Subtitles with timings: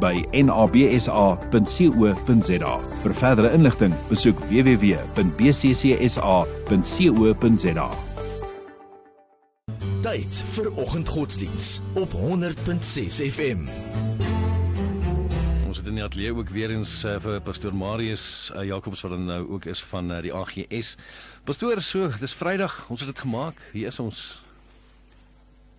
[0.00, 1.60] by nabsa.co.za.
[3.02, 5.08] Vir verdere inligting, besoek www.bccsa.co.za.
[9.98, 13.66] Tyd vir oggendgodsdiens op 100.6 FM.
[15.68, 19.18] Ons het in die ateljee ook weer eens uh, vir pastoor Marius uh, Jacobs wat
[19.18, 20.96] nou ook is van uh, die AGS.
[21.44, 23.54] Pastoor, so, dis Vrydag, ons het dit gemaak.
[23.72, 24.47] Hier is ons.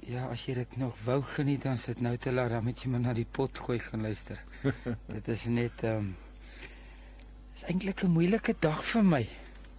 [0.08, 2.90] Ja, as jy dit nog wou geniet dan sit nou te laat, dan moet jy
[2.90, 4.40] maar na die pot gooi gaan luister.
[5.16, 6.10] dit is net ehm um,
[7.56, 9.26] is eintlik 'n moeilike dag vir my.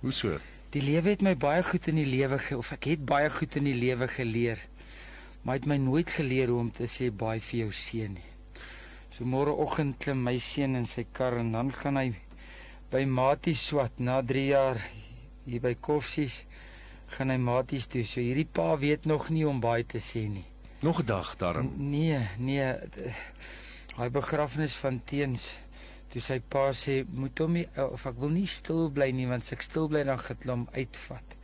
[0.00, 0.38] Hoe so?
[0.70, 3.56] Die lewe het my baie goed in die lewe ge of ek het baie goed
[3.56, 4.58] in die lewe geleer.
[5.42, 8.30] Maar het my nooit geleer hoe om te sê baie vir jou seun nie.
[9.10, 12.12] So môreoggend klim my seun in sy kar en dan gaan hy
[12.92, 14.78] by Matie swat na 3 jaar
[15.46, 16.44] hier by Koffsies
[17.16, 18.04] gaan hy maties toe.
[18.06, 20.46] So hierdie pa weet nog nie om baie te sê nie.
[20.80, 21.72] Nog 'n dag daarom.
[21.76, 22.74] Nee, nee.
[23.96, 25.58] Hy begrafnis van teens
[26.10, 29.42] toe sy pa sê moet hom nie of ek wil nie stil bly nie want
[29.42, 31.36] as ek stil bly dan gaan hom uitvat.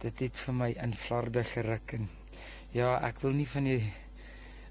[0.00, 2.08] Dit het vir my in flarde geruk en
[2.72, 3.92] ja, ek wil nie van die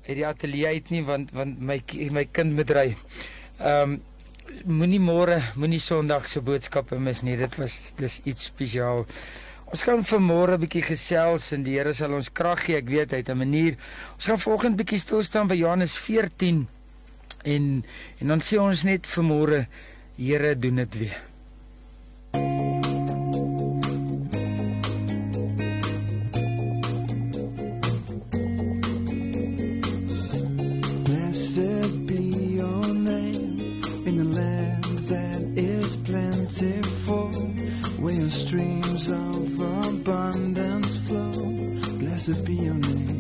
[0.08, 1.82] uit die ateljee uit nie want want my
[2.12, 2.88] my kind moet ry.
[3.60, 4.00] Ehm um,
[4.66, 7.38] moenie môre, moenie Sondag se boodskappe mis nie.
[7.38, 9.06] Dit was dis iets spesiaal.
[9.70, 12.78] Ons gaan vanmôre 'n bietjie gesels en die Here sal ons krag gee.
[12.78, 13.78] Ek weet hy het 'n manier.
[14.16, 16.68] Ons gaan volgende bietjie stil staan by Johannes 14
[17.44, 17.86] en
[18.20, 19.68] en dan sê ons net vanmôre
[20.18, 21.29] Here doen dit weer.
[42.30, 43.19] just be your name.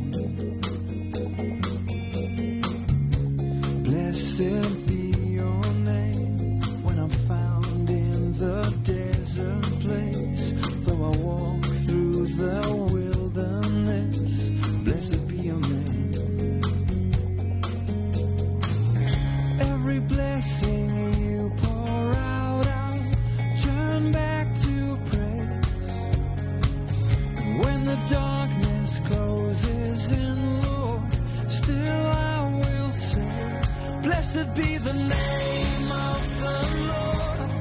[34.20, 36.58] Blessed be the name of the
[36.92, 37.52] Lord.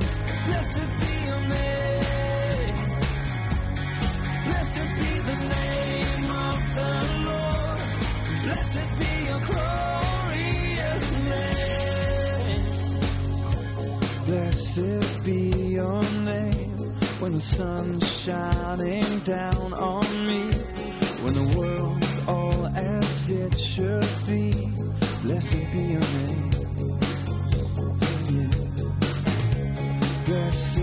[0.47, 2.79] Blessed be your name.
[4.45, 6.95] Blessed be the name of the
[7.29, 7.89] Lord.
[8.43, 12.65] Blessed be your glorious name.
[14.27, 15.41] Blessed be
[15.79, 16.77] your name
[17.21, 20.51] when the sun's shining down on me.
[21.23, 24.48] When the world's all as it should be.
[25.23, 26.51] Blessed be your name.
[28.31, 28.51] Yeah.
[30.27, 30.78] Blessed.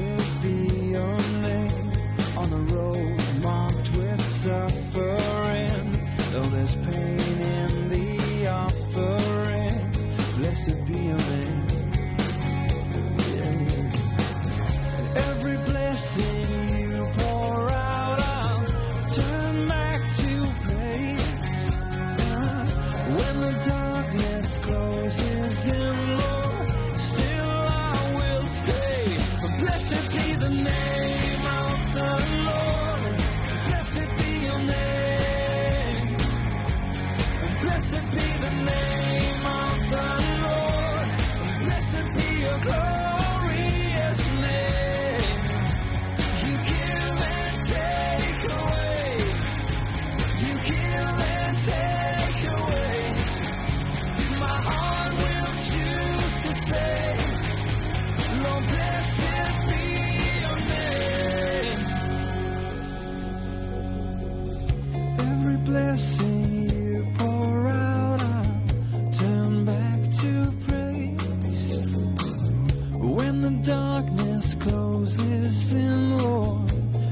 [73.45, 76.71] the darkness closes in, Lord,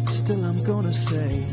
[0.09, 1.45] still I'm gonna say,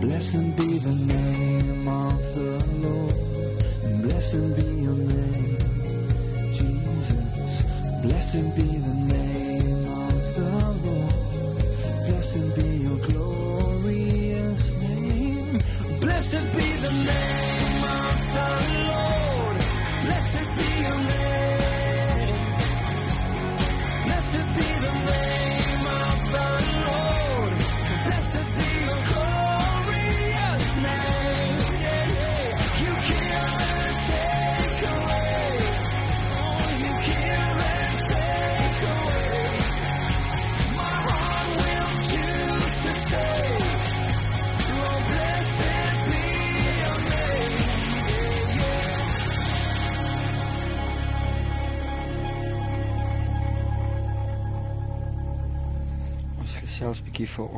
[0.00, 2.52] Blessed be the name of the
[2.84, 4.02] Lord.
[4.02, 5.58] Blessed be your name,
[6.58, 7.62] Jesus.
[8.02, 8.70] Blessed be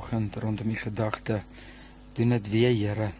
[0.08, 1.42] vanoggend rondom die gedagte
[2.16, 3.10] doen dit weer, Here.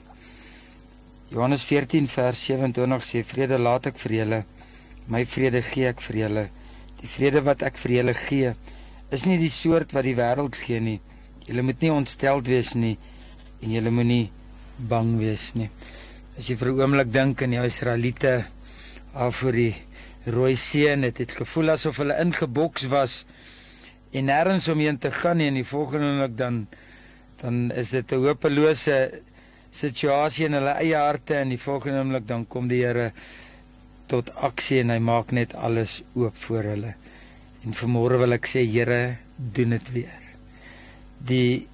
[1.29, 4.39] Johannes 14 vers 27 sê vrede laat ek vir julle,
[5.13, 6.45] my vrede gee ek vir julle.
[7.03, 8.55] Die vrede wat ek vir julle gee,
[9.13, 10.97] is nie die soort wat die wêreld gee nie.
[11.45, 12.97] Julle moet nie ontsteld wees nie
[13.61, 14.31] en julle moenie
[14.79, 15.69] bang wees nie.
[16.39, 18.47] As jy vir 'n oomblik dink aan die Israeliete
[19.13, 19.75] af voor die
[20.25, 23.25] Rooi See, en dit het gevoel asof hulle ingeboks was
[24.13, 26.67] en nêrens omheen te gaan nie en die volgende oomblik dan
[27.43, 29.23] dan is dit 'n hopelose
[29.71, 33.13] situasie in hulle eie harte en die volgende oomblik dan kom die Here
[34.09, 36.95] tot aksie en hy maak net alles oop voor hulle.
[37.65, 40.23] En vanmôre wil ek sê Here, doen dit weer.
[41.19, 41.69] Die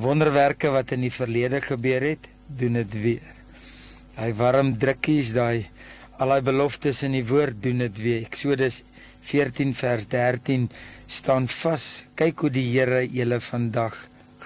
[0.00, 3.32] wonderwerke wat in die verlede gebeur het, doen dit weer.
[4.20, 5.68] Hy warm drukkies, daai
[6.20, 8.26] al daai beloftes in die woord doen dit weer.
[8.26, 8.82] Eksodus
[9.26, 10.68] 14 vers 13
[11.06, 12.04] staan vas.
[12.18, 13.96] Kyk hoe die Here julle vandag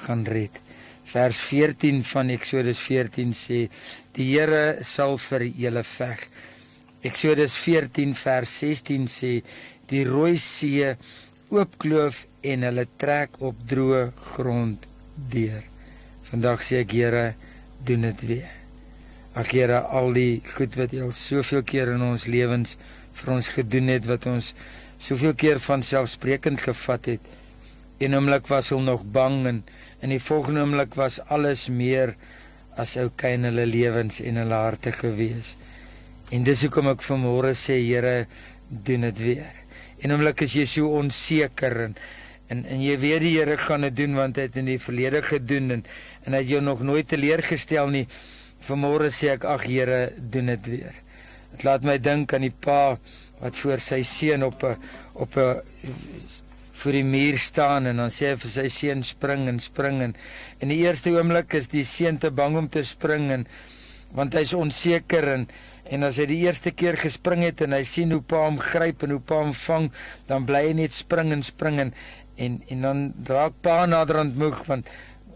[0.05, 0.61] gaan red.
[1.05, 3.61] Vers 14 van Eksodus 14 sê
[4.17, 6.26] die Here sal vir julle veg.
[7.05, 9.32] Eksodus 14 vers 16 sê
[9.91, 10.94] die Rooi See
[11.53, 14.88] oopkloof en hulle trek op droë grond
[15.31, 15.62] deur.
[16.31, 17.25] Vandag sê ek Here,
[17.85, 18.64] doen dit weer.
[19.35, 22.77] Ag Here, al die goed wat U al soveel keer in ons lewens
[23.19, 24.53] vir ons gedoen het wat ons
[25.03, 27.33] soveel keer van selfsprekend gevat het.
[27.99, 29.59] En oomblik was hulle nog bang en
[30.07, 32.15] in die volgende oomblik was alles meer
[32.79, 35.57] as oukei in hulle lewens en hulle harte gewees.
[36.31, 38.29] En dis hoekom ek vanmôre sê Here,
[38.71, 39.51] doen dit weer.
[39.99, 41.99] En oomblik is jy so onseker en
[42.55, 45.27] en en jy weet die Here gaan dit doen want hy het in die verlede
[45.27, 45.85] gedoen en
[46.23, 48.07] en hy het jou nog nooit teleurgestel nie.
[48.65, 50.95] Vanmôre sê ek ag Here, doen dit weer.
[51.53, 52.97] Dit laat my dink aan die pa
[53.41, 54.77] wat voor sy seun op 'n
[55.15, 55.61] op 'n
[56.73, 60.17] voor die muur staan en dan sê hy vir sy seun spring en spring en
[60.61, 63.47] in die eerste oomblik is die seun te bang om te spring en
[64.13, 65.47] want hy's onseker en
[65.85, 69.03] en as hy die eerste keer gespring het en hy sien hoe pa hom gryp
[69.05, 69.91] en hoe pa hom vang
[70.27, 71.95] dan bly hy net spring en spring en
[72.37, 74.89] en, en dan raak pa naderhand moeg want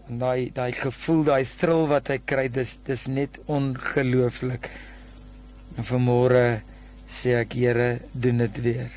[0.09, 4.71] daai daai gevoel daai thrill wat hy kry dis dis net ongelooflik
[5.77, 6.47] en vanmôre
[7.09, 8.89] sê ek Here doen dit weer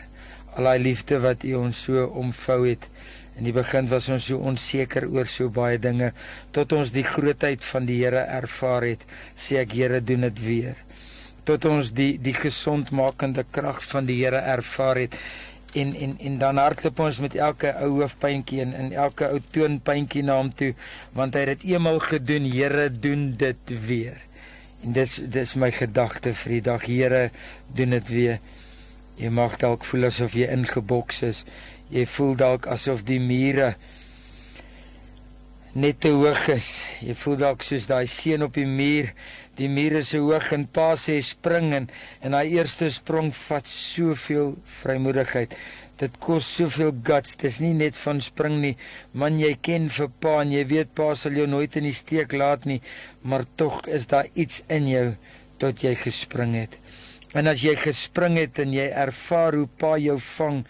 [0.56, 2.88] al daai liefde wat U ons so omvou het.
[3.40, 6.10] In die begin was ons so onseker oor so baie dinge
[6.52, 9.06] tot ons die grootheid van die Here ervaar het.
[9.36, 10.76] Sê ek Here doen dit weer.
[11.48, 15.16] Tot ons die die gesondmakende krag van die Here ervaar het.
[15.72, 20.24] En en en dan hardloop ons met elke ou hoofpyntjie en in elke ou toonpyntjie
[20.26, 20.74] na hom toe
[21.16, 22.48] want hy het dit eenmal gedoen.
[22.52, 24.20] Here doen dit weer.
[24.84, 26.84] En dis dis my gedagte vir die dag.
[26.84, 27.22] Here
[27.72, 28.38] doen dit weer.
[29.16, 31.44] Jy mag dalk voel asof jy ingeboks is.
[31.92, 33.74] Jy voel dalk asof die mure
[35.72, 36.74] net te hoog is.
[37.00, 39.12] Jy voel dalk soos daai seun op die muur.
[39.58, 41.88] Die muur is so hoog en pa sê spring en
[42.24, 45.52] en daai eerste sprong vat soveel vrymoedigheid.
[46.00, 47.36] Dit kos soveel guts.
[47.38, 48.72] Dis nie net van spring nie.
[49.12, 52.32] Man, jy ken vir pa en jy weet pa sal jou nooit in die steek
[52.32, 52.80] laat nie,
[53.22, 55.06] maar tog is daar iets in jou
[55.62, 56.78] tot jy gespring het.
[57.36, 60.64] En as jy gespring het en jy ervaar hoe Pa jou vang,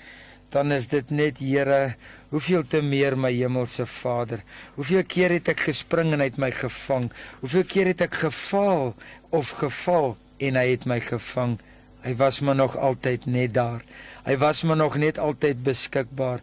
[0.52, 1.94] dan is dit net Here,
[2.32, 4.42] hoeveel te meer my hemelse Vader.
[4.76, 7.10] Hoeveel keer het ek gespring en hy het my gevang?
[7.40, 8.92] Hoeveel keer het ek gefaal
[9.32, 11.58] of geval en hy het my gevang?
[12.02, 13.84] Hy was maar nog altyd net daar.
[14.26, 16.42] Hy was maar nog net altyd beskikbaar.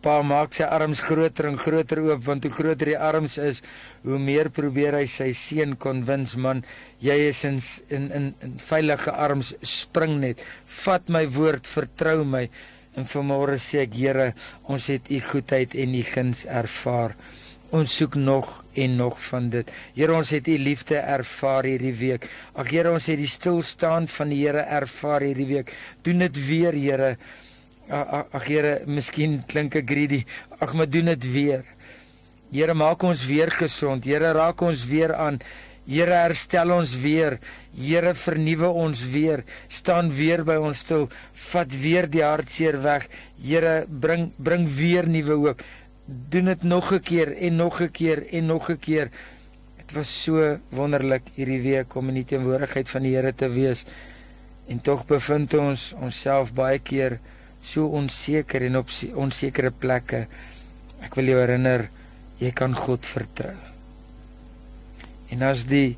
[0.00, 3.60] Pa maak sy arms groter en groter oop want hoe groter die arms is,
[4.06, 6.62] hoe meer probeer hy sy seun konwins man,
[7.04, 7.60] jy is in
[7.92, 10.40] in in, in veilige arms, spring net.
[10.84, 12.46] Vat my woord, vertrou my.
[12.98, 14.32] En vanmôre sê ek Here,
[14.66, 17.14] ons het u goedheid en u guns ervaar.
[17.70, 19.68] Ons soek nog en nog van dit.
[19.94, 22.26] Here, ons het u liefde ervaar hierdie week.
[22.58, 25.70] Ag Here, ons het die stilstaan van die Here ervaar hierdie week.
[26.02, 27.14] Doen dit weer, Here
[27.90, 30.22] ag Here, miskien klink ek greedy.
[30.60, 31.64] Ag, maar doen dit weer.
[32.50, 34.06] Here, maak ons weer gesond.
[34.06, 35.40] Here, raak ons weer aan.
[35.86, 37.38] Here, herstel ons weer.
[37.76, 39.44] Here, vernuwe ons weer.
[39.68, 41.08] Staan weer by ons stil.
[41.50, 43.08] Vat weer die hartseer weg.
[43.42, 45.62] Here, bring bring weer nuwe hoop.
[46.06, 49.10] Doen dit nog 'n keer en nog 'n keer en nog 'n keer.
[49.78, 53.84] Dit was so wonderlik hierdie week om in die teenwoordigheid van die Here te wees.
[54.68, 57.18] En tog bevind ons onsself baie keer
[57.60, 60.26] so onseker en op se- onsekere plekke.
[61.02, 61.88] Ek wil jou herinner,
[62.38, 63.69] jy kan God vertrou.
[65.30, 65.96] En as die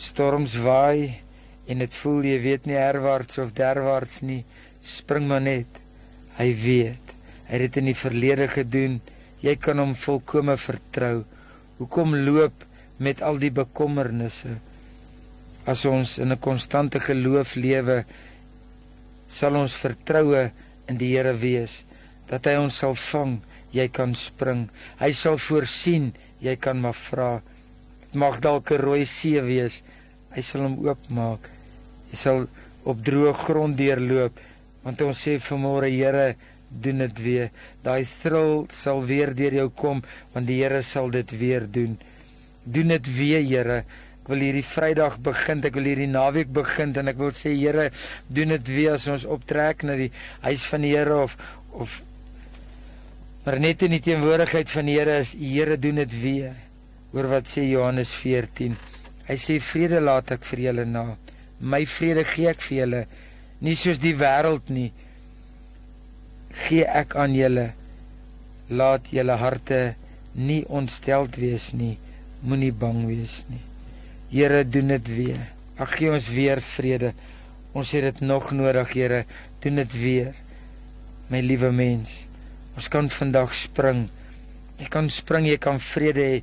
[0.00, 1.20] storms waai
[1.70, 4.42] en dit voel jy weet nie herwaarts of derwaarts nie,
[4.82, 5.68] spring maar net.
[6.38, 7.14] Hy weet.
[7.48, 8.98] Hy het dit in die verlede gedoen.
[9.44, 11.22] Jy kan hom volkome vertrou.
[11.78, 12.66] Hoekom loop
[13.00, 14.58] met al die bekommernisse?
[15.68, 18.04] As ons in 'n konstante geloof lewe,
[19.28, 20.50] sal ons vertroue
[20.88, 21.84] in die Here wees
[22.30, 23.40] dat hy ons sal vang,
[23.74, 24.68] jy kan spring.
[25.00, 27.40] Hy sal voorsien, jy kan maar vra.
[28.10, 29.82] Dit mag dalk 'n rooi see wees,
[30.34, 31.46] hy sal hom oopmaak.
[32.10, 32.48] Jy sal
[32.82, 34.40] op droë grond deurloop,
[34.82, 36.34] want ons sê vanmôre Here,
[36.70, 37.50] doen dit weer.
[37.84, 40.02] Daai thrill sal weer deur jou kom,
[40.34, 41.98] want die Here sal dit weer doen.
[42.64, 43.84] Doen dit weer, Here.
[44.22, 47.92] Ek wil hierdie Vrydag begin, ek wil hierdie naweek begin en ek wil sê Here,
[48.26, 50.10] doen dit weer as ons optrek na die
[50.42, 51.36] huis van die Here of
[51.70, 52.02] of
[53.44, 56.69] maar net in die teenwoordigheid van die Here is Here doen dit weer.
[57.12, 58.76] Hoor wat sê Johannes 14.
[59.26, 61.04] Hy sê vrede laat ek vir julle na.
[61.60, 63.00] My vrede gee ek vir julle,
[63.60, 64.90] nie soos die wêreld nie.
[66.66, 67.70] Gee ek aan julle.
[68.70, 69.80] Laat julle harte
[70.38, 71.96] nie ontsteld wees nie.
[72.46, 73.60] Moenie bang wees nie.
[74.30, 75.42] Here doen dit weer.
[75.80, 77.12] Ag gee ons weer vrede.
[77.74, 79.24] Ons het dit nog nodig, Here.
[79.62, 80.34] Doen dit weer.
[81.30, 82.20] My liewe mens.
[82.78, 84.08] Ons kan vandag spring.
[84.78, 86.42] Jy kan spring, jy kan vrede hê.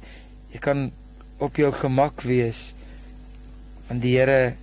[0.57, 0.87] Jy kan
[1.37, 2.71] op jou gemak wees.
[3.85, 4.55] Want die Here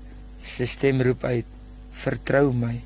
[0.42, 1.46] se stem roep uit:
[1.94, 2.80] "Vertrou my.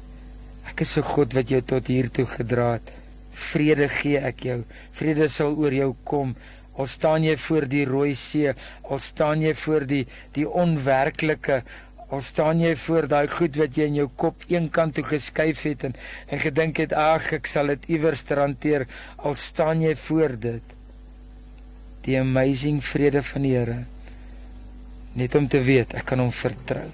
[0.68, 2.92] Ek is 'n God wat jou tot hier toe gedra het.
[3.32, 4.64] Vrede gee ek jou.
[4.92, 6.36] Vrede sal oor jou kom."
[6.76, 11.62] Al staan jy voor die rooi see, al staan jy voor die die onwerklike,
[12.10, 15.62] al staan jy voor daai goed wat jy in jou kop een kant toe geskuif
[15.62, 15.94] het en
[16.28, 18.86] en gedink het ag ek sal dit iewers hanteer,
[19.16, 20.77] al staan jy voor dit.
[22.06, 23.78] Die amazing vrede van die Here.
[25.18, 26.88] Net om te weet ek kan hom vertrou.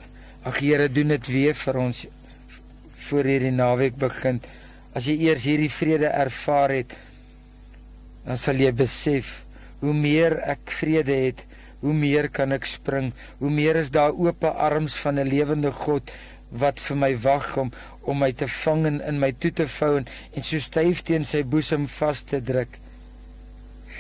[0.44, 2.04] Ag Here, doen dit weer vir ons
[3.08, 4.40] voor hierdie naweek begin.
[4.96, 6.94] As jy eers hierdie vrede ervaar het,
[8.24, 9.40] dan sal jy besef
[9.82, 11.42] hoe meer ek vrede het,
[11.84, 13.10] hoe meer kan ek spring,
[13.42, 16.12] hoe meer is daar oop arms van 'n lewende God
[16.50, 17.72] wat vir my wag om
[18.04, 20.06] om my te vang en in my toe te vou en,
[20.36, 22.68] en so styf teen sy boesem vas te druk.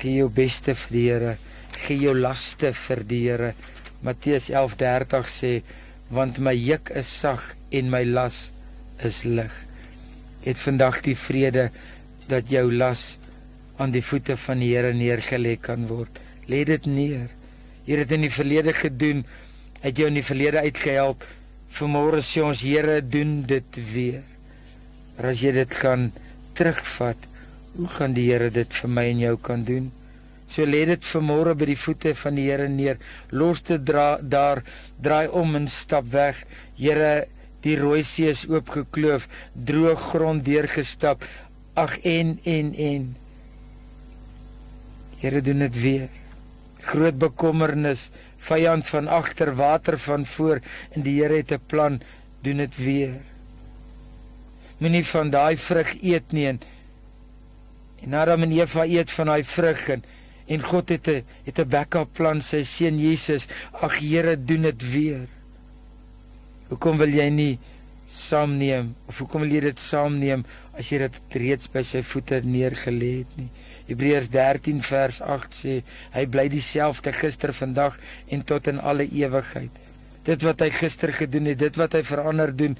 [0.00, 1.36] Gee jou beste vir die Here,
[1.84, 3.54] gee jou laste vir die Here.
[4.02, 5.52] Matteus 11:30 sê,
[6.10, 8.50] want my juk is sag en my las
[9.02, 9.54] is lig.
[10.44, 11.70] Het vandag die vrede
[12.28, 13.18] dat jou las
[13.78, 16.20] aan die voete van die Here neergelê kan word.
[16.46, 17.30] Lê dit neer.
[17.86, 19.24] Here het in die verlede gedoen,
[19.80, 21.24] het jou in die verlede uitgehelp.
[21.74, 24.22] Vanmôre sê ons Here, doen dit weer.
[25.16, 26.10] Maar as jy dit kan
[26.58, 27.18] terugvat,
[27.76, 29.90] hoe gaan die Here dit vir my en jou kan doen?
[30.48, 33.00] So lê dit vanmôre by die voete van die Here neer.
[33.34, 34.62] Los dit dra, daar,
[35.02, 36.44] draai om en stap weg.
[36.78, 37.26] Here,
[37.64, 41.24] die rooi see is oopgekloof, droë grond deurgestap.
[41.74, 43.12] Ag en en en
[45.24, 46.08] Here doen dit weer.
[46.84, 48.10] Groot bekommernis,
[48.44, 50.60] vyand van agter, water van voor
[50.92, 52.00] en die Here het 'n plan,
[52.42, 53.14] doen dit weer.
[54.78, 56.60] Moenie van daai vrug eet nie en
[58.04, 60.04] en Adam en Eva eet van daai vrug en
[60.46, 63.46] en God het 'n het 'n backup plan sy seun Jesus.
[63.72, 65.26] Ag Here, doen dit weer.
[66.68, 67.58] Hoekom wil jy nie
[68.06, 70.44] saamneem of hoekom wil jy dit saamneem
[70.78, 73.48] as jy dit reeds by sy voete neergelê het nie?
[73.86, 75.82] Hebreërs 13 vers 8 sê
[76.14, 79.70] hy bly dieselfde gister, vandag en tot in alle ewigheid.
[80.24, 82.78] Dit wat hy gister gedoen het, dit wat hy verander doen,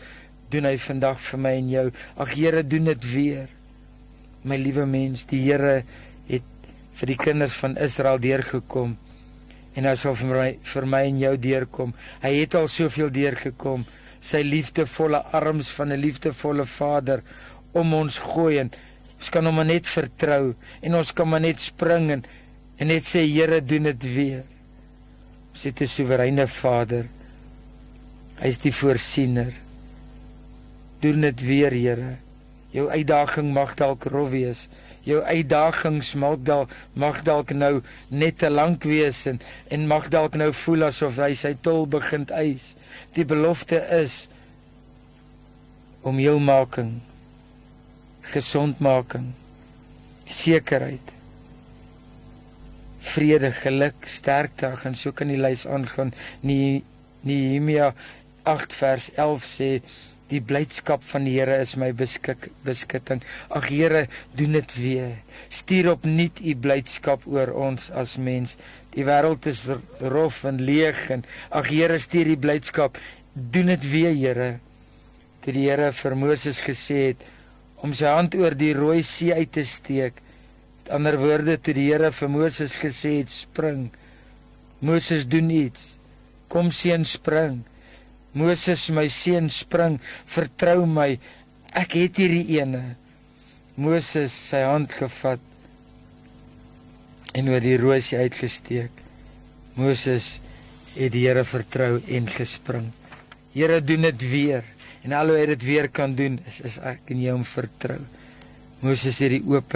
[0.48, 1.90] doen hy vandag vir my en jou.
[2.16, 3.48] Ag Here, doen dit weer.
[4.44, 5.82] My liewe mens, die Here
[6.28, 6.42] het
[6.94, 8.96] vir die kinders van Israel deurgekom
[9.74, 11.94] en hy sal vir my vir my en jou deurkom.
[12.22, 13.86] Hy het al soveel deurgekom.
[14.24, 17.22] Sy liefdevolle arms van 'n liefdevolle Vader
[17.72, 18.70] om ons gooi en
[19.18, 22.24] ons kan hom net vertrou en ons kan maar net spring en,
[22.78, 24.44] en net sê Here doen dit weer.
[25.52, 27.06] Ons het 'n soewereine Vader.
[28.40, 29.52] Hy is die voorsiener.
[31.00, 32.23] Doen dit weer, Here.
[32.74, 34.66] Jou uitdaging mag dalk rof wees.
[35.06, 39.40] Jou uitdagings mag dalk mag dalk nou net te lank wees en
[39.70, 42.72] en mag dalk nou voel asof hy sy tol begin eis.
[43.14, 44.24] Die belofte is
[46.02, 46.96] om jou making
[48.34, 49.32] gesondmaking
[50.28, 51.12] sekerheid
[53.04, 56.12] vrede geluk sterkte en so kan die lys aangaan
[56.44, 57.92] Nehemia
[58.48, 59.70] 8 vers 11 sê
[60.30, 65.12] die blydskap van die Here is my beskik beskutting ag Here doen dit weer.
[65.52, 68.56] Stuur opnuut u blydskap oor ons as mens.
[68.94, 69.66] Die wêreld is
[70.00, 73.00] rof en leeg en ag Here stuur die blydskap.
[73.34, 74.50] Doen dit weer Here.
[75.44, 77.28] Toe die Here vir Moses gesê het
[77.84, 80.16] om sy hand oor die rooi see uit te steek.
[80.84, 83.90] Met ander woorde toe die Here vir Moses gesê het spring.
[84.80, 85.94] Moses doen iets.
[86.48, 87.64] Kom seun spring
[88.34, 91.14] Moses my seun spring vertrou my.
[91.74, 92.96] Ek het hierdie ene.
[93.74, 95.42] Moses sy hand gevat
[97.34, 99.02] en oor die roosie uitgesteek.
[99.74, 100.38] Moses
[100.94, 102.92] het die Here vertrou en gespring.
[103.54, 104.66] Here doen dit weer.
[105.04, 107.98] En alhoewel hy dit weer kan doen, is, is ek in jou om vertrou.
[108.84, 109.74] Moses het die oop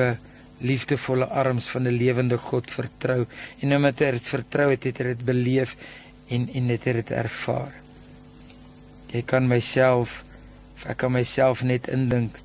[0.64, 3.26] liefdevolle arms van 'n lewende God vertrou.
[3.60, 5.76] En omdat hy dit vertrou het, het hy dit beleef
[6.30, 7.74] en en het hy dit ervaar.
[9.12, 10.24] Jy kan myself
[10.86, 12.38] ek kan myself net indink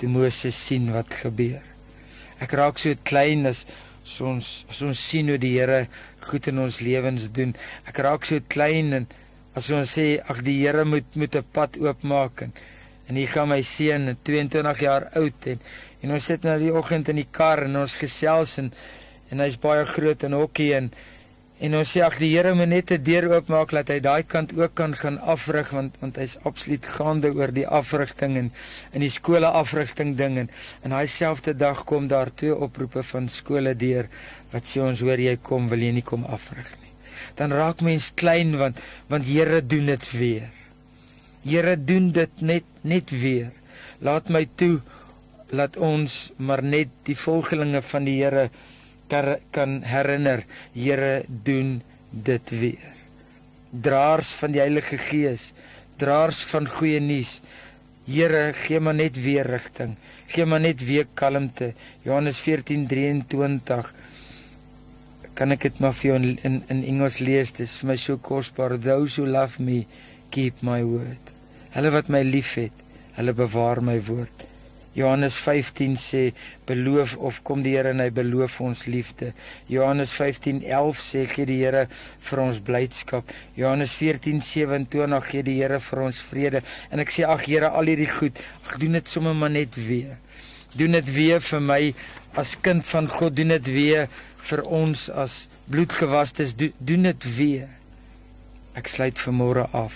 [0.00, 1.62] toe Moses sien wat gebeur.
[2.40, 3.66] Ek raak so klein as
[4.20, 5.86] ons as ons sien hoe die Here
[6.28, 7.54] goed in ons lewens doen.
[7.88, 9.06] Ek raak so klein en
[9.54, 12.52] As ons sê ag die Here moet moet 'n pad oopmaak en
[13.08, 15.58] en hier gaan my seun 22 jaar oud en
[16.02, 18.72] en ons sit nou die oggend in die kar en ons gesels en
[19.30, 20.90] en hy's baie groot in hokkie en en
[21.60, 24.74] ons sê ag die Here moet net 'n deur oopmaak dat hy daai kant ook
[24.74, 28.52] kan gaan afrig want want hy's absoluut gaande oor die afrigting en
[28.92, 30.50] in die skole afrigting ding en
[30.82, 34.08] in daai selfde dag kom daar twee oproepe van skole deur
[34.52, 36.84] wat sê ons hoor jy kom wil jy nie kom afrig nie
[37.36, 40.50] dan raak mens klein want want Here doen dit weer.
[41.44, 43.50] Here doen dit net net weer.
[43.98, 44.80] Laat my toe
[45.50, 48.48] laat ons maar net die volgelinge van die Here
[49.08, 50.44] kan, kan herinner.
[50.72, 52.92] Here doen dit weer.
[53.70, 55.52] Draers van die Heilige Gees,
[55.98, 57.40] draers van goeie nuus.
[58.06, 59.96] Here, gee maar net weer rigting.
[60.26, 61.72] Gee maar net weer kalmte.
[62.04, 63.94] Johannes 14:23
[65.34, 67.52] kan ek dit maar vir jou in in, in Engels lees.
[67.52, 68.78] Dit is vir my so kosbaar.
[68.78, 69.86] Those who love me
[70.30, 71.32] keep my word.
[71.74, 72.84] Hulle wat my liefhet,
[73.16, 74.46] hulle bewaar my woord.
[74.94, 76.22] Johannes 15 sê
[76.68, 79.32] beloof of kom die Here en hy beloof ons liefde.
[79.66, 81.88] Johannes 15:11 sê gee die Here
[82.28, 83.32] vir ons blydskap.
[83.58, 86.62] Johannes 14:27 gee die Here vir ons vrede.
[86.90, 90.16] En ek sê ag Here al hierdie goed, ag doen dit sommer maar net weer.
[90.78, 91.94] Doen dit weer vir my
[92.38, 94.08] as kind van God, doen dit weer
[94.46, 97.68] vir ons as bloedgewastes do, doen dit weer.
[98.74, 99.94] Ek sluit vanmôre af.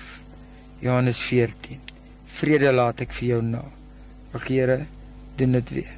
[0.83, 1.83] Johannes 14.
[2.39, 3.78] Vrede laat ek vir jou na.
[4.37, 4.87] Ag Here,
[5.37, 5.95] doen dit weer.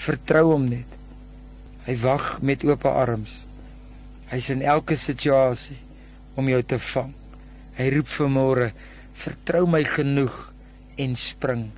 [0.00, 0.88] Vertrou hom net.
[1.84, 3.42] Hy wag met oop arms.
[4.30, 5.76] Hy's in elke situasie
[6.38, 7.12] om jou te vang.
[7.76, 8.70] Hy roep vanmôre,
[9.18, 10.36] vertrou my genoeg
[11.00, 11.68] en spring.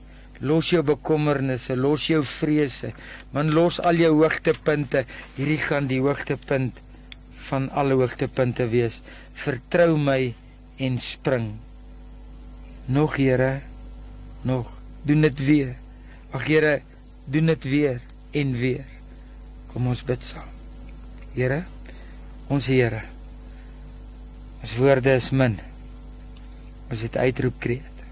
[0.44, 2.92] Los jou bekommernisse, los jou vrese,
[3.32, 5.06] man los al jou hoogtepunte.
[5.38, 6.82] Hierdie gaan die hoogtepunt
[7.48, 9.00] van alle hoogtepunte wees.
[9.36, 10.34] Vertrou my
[10.82, 11.54] en spring.
[12.86, 13.62] Nog Here,
[14.44, 14.70] nog
[15.08, 15.74] doen dit weer.
[16.34, 16.80] Ag Here,
[17.24, 18.84] doen dit weer en weer.
[19.72, 20.50] Kom ons bid saam.
[21.34, 21.62] Here,
[22.48, 23.04] ons Here.
[24.62, 25.58] Ons woorde is min.
[26.90, 28.04] Ons het uitroepkreet.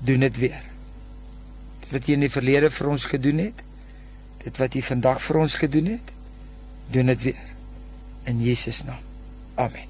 [0.00, 0.70] Doen dit weer
[1.90, 3.62] wat jy in die verlede vir ons gedoen het,
[4.44, 6.16] dit wat jy vandag vir ons gedoen het,
[6.94, 7.46] doen dit weer.
[8.30, 9.02] In Jesus naam.
[9.58, 9.89] Amen.